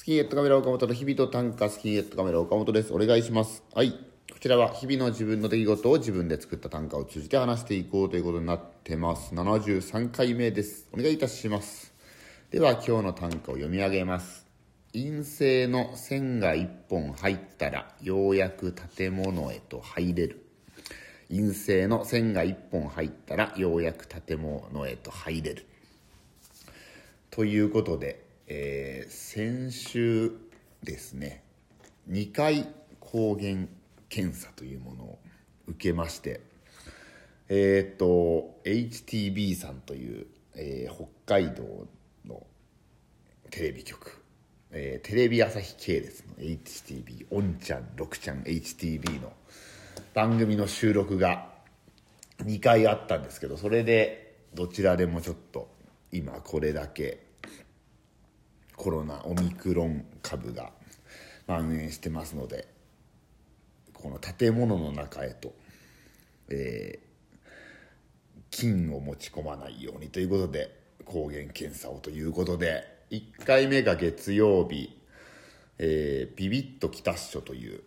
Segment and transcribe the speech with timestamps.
[0.00, 2.90] スキンヘッドカメラ岡本の日々と短歌スキンヘッドカメラ岡本です。
[2.90, 3.62] お願いします。
[3.74, 3.90] はい。
[3.90, 9.34] こちらは日々の自分の出来事を自分で作った短歌を通じて話していこうということになってます。
[9.34, 10.88] 73回目です。
[10.94, 11.92] お願いいたします。
[12.50, 14.46] では今日の短歌を読み上げます。
[14.94, 20.46] 陰性の線が一本入ったらようやく建物へと入れる。
[21.28, 25.66] 陰性の線が一本入ったらようやく建物へと入れる。
[27.30, 30.32] ということで、えー先週
[30.82, 31.44] ですね
[32.10, 32.66] 2回
[32.98, 33.66] 抗原
[34.08, 35.18] 検査というものを
[35.68, 36.40] 受けまして
[37.48, 41.86] えっ、と HTB さんという、えー北海道
[42.26, 42.44] の
[43.50, 44.20] テレビ局、
[44.72, 49.32] えーテレビ朝日系列の HTB おんちゃん6ちゃん HTB の
[50.12, 51.46] 番組の収録が
[52.42, 55.68] 2回あったんですけどそれでどちらでもちょっと
[56.10, 57.29] 今これだけ
[58.80, 60.70] コロナオミクロン株が
[61.46, 62.66] 蔓延してますので
[63.92, 65.52] この建物の中へと、
[66.48, 67.10] えー
[68.52, 72.82] 菌を持ち込まないようにということで抗原検査をということで
[73.12, 74.98] 1回目が月曜日、
[75.78, 77.82] えービビッときたっしょという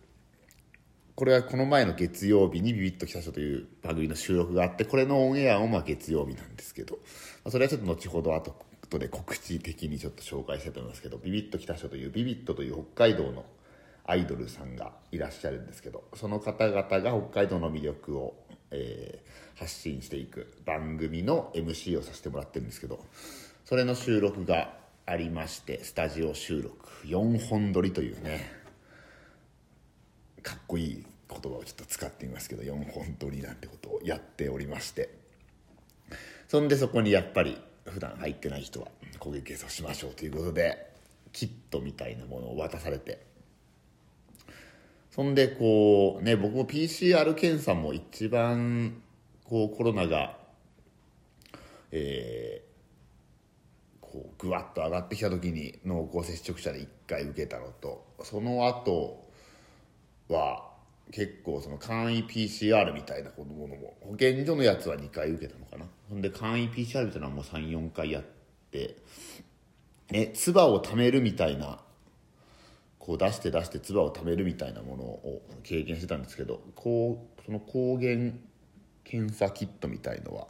[1.16, 6.98] これはこの前の月曜日にビビッときたっしょという番組の収録があってこれのオンエアもまあ月曜日なんですけど、
[7.48, 8.54] それはちょっと後ほど後
[8.94, 13.44] 後で告知的にちょっと紹介したいと思いますけどビビッときたっしょというビビッとという北海道の
[14.06, 18.34] アイドルさんがいらっしゃるんですけどその方々が北海道の魅力を、
[18.70, 22.98] えー発信していく番組の MC をさせてもらってるんですけど
[23.64, 24.74] それの収録が
[25.06, 28.50] ありましてスタジオ収録4本撮りというね
[30.42, 35.22] かっこいい言葉をちょっと使ってみますけど4本撮りなんてことをやっておりまして。
[36.48, 37.58] そんでそこにやっぱり
[37.94, 40.90] 普段入ってない人は攻撃検査しましょうということで
[41.32, 43.24] キットみたいなものを渡されて。
[45.10, 49.00] そんでこうね僕も PCR 検査も一番
[49.44, 50.36] こうコロナが
[51.92, 52.74] えー
[54.14, 59.24] こうぐわっと上がってきた時に濃厚接触者で1回受けたのとその後
[60.28, 60.73] は
[61.12, 65.86] 結構その簡易 PCR みたいなものも保健所のやつは2回受けたのかな。
[66.08, 68.24] ほんで簡易 PCR みたいなのはもう34回やっ
[68.70, 68.96] て。
[70.10, 71.80] ね唾を溜めるみたいな
[72.98, 78.32] こう出して出して唾を溜めるみたいなものを経験してたんですけどこうその抗原
[79.04, 80.46] 検査キットみたいのは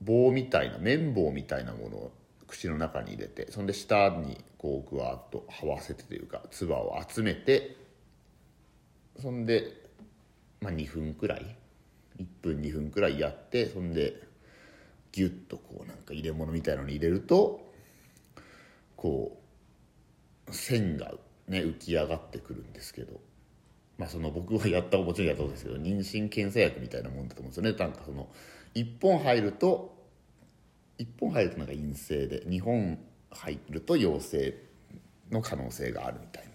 [0.00, 2.12] 棒みたいな綿棒みたいなものを
[2.46, 7.76] 口の中に入れてそんで下にこうぐわっと這わせてというか唾を集めて
[9.20, 9.72] そんで、
[10.60, 11.56] まあ、2分くらい
[12.18, 14.22] 1分2分くらいやってそんで
[15.12, 17.72] ギュッとこうなんか入れ物みたいのに入れると
[18.96, 19.40] こ
[20.48, 21.12] う線が
[21.46, 23.20] ね浮き上がってくるんですけど
[23.96, 27.72] まあその僕はやったもちろんやったことですけど妊娠検査薬みたいなもんだと思うんですよね。
[27.72, 28.28] なんかその
[28.74, 29.96] 1本入ると
[30.98, 32.98] 1本入るとなんか陰性で2本
[33.30, 34.54] 入ると陽性
[35.30, 36.47] の可能性があるみたいな。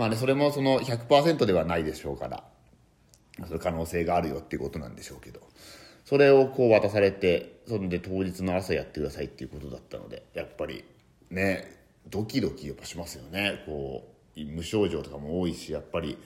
[0.00, 2.42] まあねそれもその100%ではないでしょうから
[3.46, 5.40] それ可能性があるよっていうことなんでしょうけど
[6.06, 10.84] それをこう渡されてそんで当日の朝やってくださいっていうことだったのでやっぱり
[11.28, 11.76] ね
[12.08, 13.62] ドキドキやっぱしますよね。
[13.66, 16.16] こう無症状とかも多いしやっぱり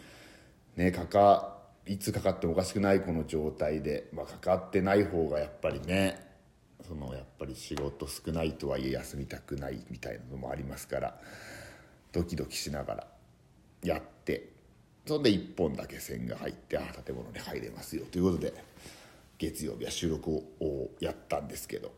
[0.77, 6.25] ねかかいつかかってもおかしくないこの状態で、まあ、かかってない方がやっぱりね
[6.87, 11.19] そのやっぱり仕事少ないとはいえ休みたくないみたいなのもありますから
[12.13, 13.14] ドキドキしながら。
[13.85, 14.49] やって
[15.07, 18.05] そんで1本だけ線が入ってああ建物に入れますよ。
[18.11, 18.55] ということで
[19.39, 21.93] 月曜日は収録をやったんですけど。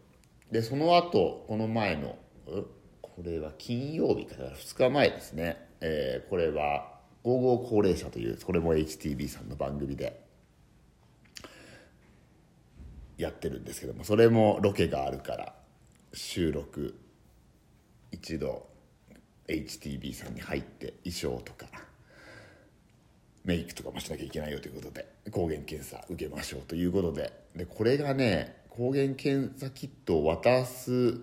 [0.51, 2.17] でその後この前の
[3.03, 4.35] これは金曜日か。
[4.37, 10.21] だから2日前ですね、えーこれは「ゴーゴー高齢者」というこれも HTB さんの番組で
[13.19, 15.55] やってるんですけどもそれもロケがあるから
[16.13, 16.99] 収録
[18.13, 18.69] 一度
[19.49, 21.67] HTB さんに入って衣装とか
[23.45, 27.33] メイクとかもしなきゃいけないよということで抗原検査受けましょうということで。
[27.55, 31.21] でこれがね抗原検査キットを渡す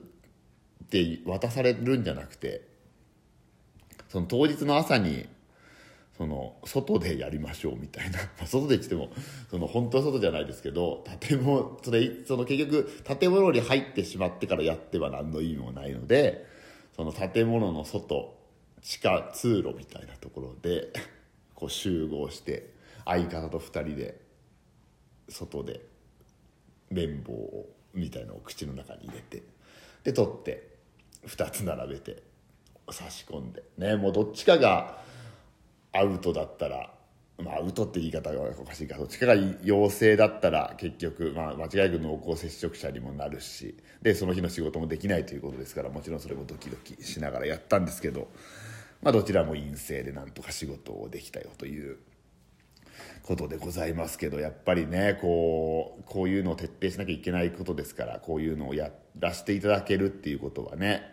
[0.83, 2.67] って渡されるんじゃなくて
[4.09, 5.27] その当日の朝に
[6.17, 9.09] その外でやりましょうみたいな、 ま、外で言っても
[9.49, 12.89] その本当は外じゃないですけど建物それその結局
[13.19, 16.45] 建物に入ってしまってからやっては何の意味もないので
[16.95, 18.37] その建物の外
[18.81, 20.91] 地下通路みたいなところで
[21.55, 22.69] こう集合して
[23.05, 24.19] 相方と2人で
[25.29, 25.81] 外で
[26.91, 29.43] 綿棒をみたいのを口の中に入れて
[30.03, 30.67] で取って
[31.25, 32.21] 2つ並べて
[32.91, 35.01] 差し込んでねもうどっちかが
[35.91, 36.91] アウトだったら
[37.39, 48.27] まあ、アウトって言い方がおかしいかどっちかが陽性だったら結局、まあ、間違いなく濃厚接触者にもなるしでその日の仕事もできないということですからもちろんそれもドキドキしながらやったんですけど、
[49.01, 51.97] まあ、どちらも陰性でなんとか仕事をできたよという
[53.23, 61.11] ことでございますけどやっぱりねこうこういうのを徹底しなきゃいけないことですからこういうのをやらせていただけるっていうことはね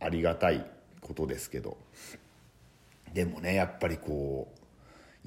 [0.00, 0.64] ありがたい
[1.00, 1.76] ことですけど
[3.12, 4.58] でもねやっぱりこう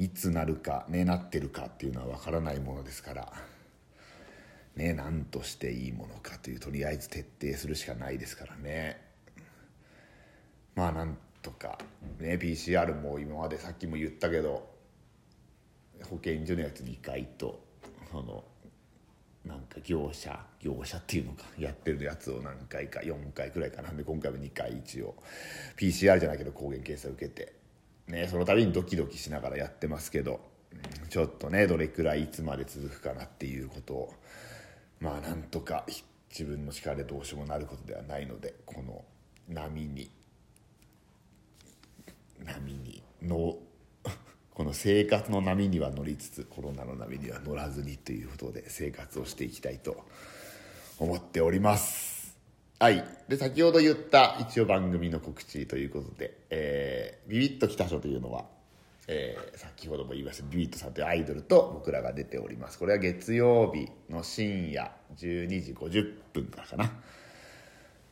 [0.02, 3.32] いつなるかねなってるかっていうのは分からないものですから。
[4.76, 9.00] ね何としていいものかというとりあえず徹底するしかないですからね。
[10.74, 11.78] まあなんとか
[12.20, 14.68] ね PCR も今までさっきも言ったけど
[16.10, 17.64] 保健所のやつ2回と
[18.12, 18.44] その
[19.46, 23.92] なんか業者業者っていうのかやってるやつを何回か4回くらいかな。
[23.92, 25.14] んで今回も2回一応。
[25.78, 27.61] PCR じゃないけど抗原検査受けて、
[28.12, 30.42] ね、その度にドキドキしながらやってますけど
[31.10, 34.14] ちょっとねどれくらいいつまで続くかなっていうことを
[35.00, 35.86] まあなんとか
[36.30, 39.04] 自分の力でどうしようもなることではないのでこの
[39.48, 40.12] 波に
[42.44, 43.58] 波にの
[44.54, 50.06] この生活の波には乗りつつコロナの波には乗らずにということで生活をしていきたいと
[51.00, 52.21] 思っております。
[52.82, 53.06] はい。
[53.28, 58.46] で先ほど言った一応番組の告知ということで、えー、ビビッときた人というのは、
[59.08, 62.80] えー、先ほども言いましたビビッとさんというアイドルと僕らが出ております。
[62.80, 66.92] これは月曜日の深夜12時50分からかな。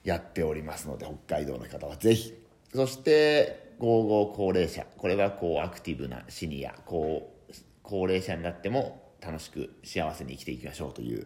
[0.04, 2.36] やっておりますので北海道の方はぜひ。
[2.72, 4.86] そして55高齢者。
[4.98, 6.76] これはこうアクティブなシニア。
[6.86, 11.26] こう高齢者になっても楽しく幸せに生きていきましょうという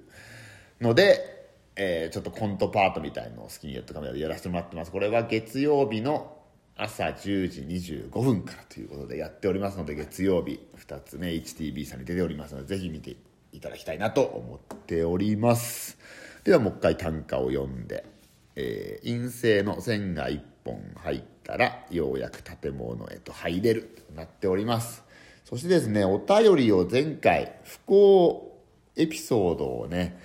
[0.79, 1.32] ので、
[1.75, 4.91] えー、ちょっとコントパートみたいのをスキンヘッドカメラでやらせてもらってます。
[4.91, 6.37] これは月曜日の
[6.75, 13.15] 朝10時25分からということでやっておりますので月曜日2つね HTB さんに出ておりますのでぜひ見て
[13.51, 15.97] いただきたいなと思っております。
[16.43, 18.05] ではもう一回短歌を読んで、
[18.55, 25.03] えー、陰性の線が1本入ったらようやく建物へと入れるとなっております。
[25.45, 28.61] そしてですねお便りを前回不幸
[28.95, 30.19] エピソードをね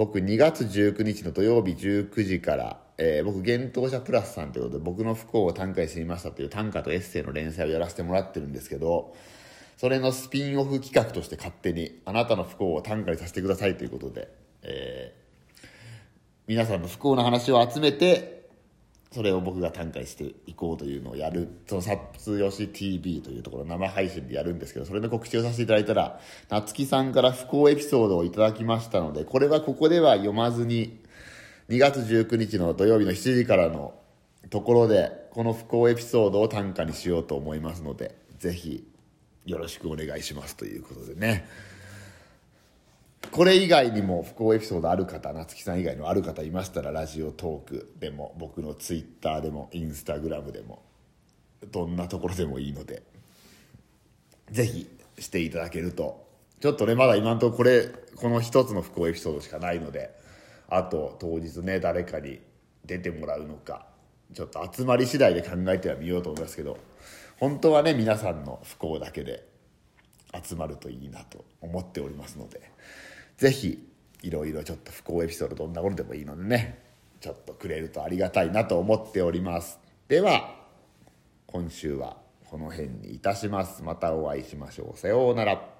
[0.00, 9.16] 僕2月19日の土曜日19時からえー、僕、幻冬者プラスさんということで、僕の不幸を短歌にしてみましたという短歌とエッセイの連載をやらせてもらってるんですけど、
[9.78, 14.28] それのスピンオフ企画として勝手に、あなたの不幸を短歌にさせてくださいということで、
[14.64, 15.68] えー、
[16.46, 18.39] 皆さんの不幸な話を集めて、
[19.12, 31.00] それを僕が短歌していこうというのをやる、そのサップよし TV というところ生配信でやるんですけど、それの告知をさせていただいたら、夏木さんから不幸エピソードをいただきましたので、これはここでは読まずに、
[31.68, 33.94] 2月19日の土曜日の7時からの
[34.48, 38.86] ところで、この不幸エピソードを短歌にしようと思いますので、ぜひ
[39.44, 41.48] よろしくお願いしますということでね。
[43.30, 50.82] これ以外にも不幸エピソードある方夏木さん以外のある方いましたらラジオトークでも僕のツイッターでもインスタグラムでも
[51.70, 53.02] どんなところでもいいので
[54.50, 54.88] ぜひ
[55.18, 56.26] していただけると
[56.60, 60.10] ちょっとねまだ今んところこれこの一つの不幸エピソードしかないので
[60.68, 62.40] あと当日ね誰かに
[62.84, 63.86] 出てもらうのか
[64.34, 66.78] ちょっと集まり次第で考えてはみようと思いますけど
[67.38, 69.46] 本当はね皆さんの不幸だけで
[70.44, 72.60] 集まるといいなと思っておりますので。
[73.40, 73.88] ぜひ
[74.22, 76.84] いろいろちょっと不幸エピソードどんなものでもいいのでね
[77.20, 79.78] ちょっとくれるとありがたいなと思っております。
[80.08, 80.56] では
[81.46, 82.18] 今週は
[82.50, 83.82] この辺にいたします。
[83.82, 84.98] またお会いしましょう。
[84.98, 85.79] さようなら。